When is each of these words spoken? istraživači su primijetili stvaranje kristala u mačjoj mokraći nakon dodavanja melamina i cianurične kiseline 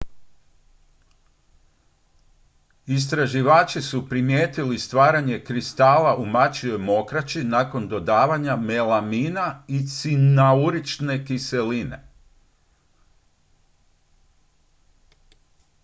istraživači 2.87 3.81
su 3.81 4.09
primijetili 4.09 4.79
stvaranje 4.79 5.43
kristala 5.47 6.15
u 6.17 6.25
mačjoj 6.25 6.77
mokraći 6.77 7.43
nakon 7.43 7.87
dodavanja 7.87 8.55
melamina 8.55 9.63
i 9.67 9.85
cianurične 9.87 11.25
kiseline 11.25 12.07